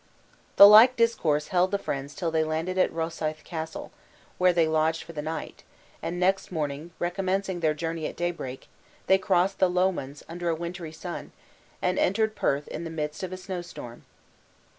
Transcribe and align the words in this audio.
The 0.55 0.67
like 0.67 0.95
discourse 0.95 1.49
held 1.49 1.69
the 1.69 1.77
friends 1.77 2.15
till 2.15 2.31
they 2.31 2.43
landed 2.43 2.79
at 2.79 2.91
Roseyth 2.91 3.43
Castle, 3.43 3.91
where 4.39 4.51
they 4.51 4.67
lodged 4.67 5.03
for 5.03 5.13
the 5.13 5.21
night; 5.21 5.61
and 6.01 6.19
next 6.19 6.51
morning 6.51 6.89
recommencing 6.97 7.59
their 7.59 7.75
journey 7.75 8.07
at 8.07 8.15
daybreak, 8.17 8.67
they 9.05 9.19
crossed 9.19 9.59
the 9.59 9.69
Lomonds 9.69 10.23
under 10.27 10.49
a 10.49 10.55
wintery 10.55 10.91
sun, 10.91 11.33
and 11.83 11.99
entered 11.99 12.33
Perth 12.35 12.67
in 12.69 12.83
the 12.83 12.89
midst 12.89 13.21
of 13.21 13.31
a 13.31 13.37
snow 13.37 13.61
storm. 13.61 14.03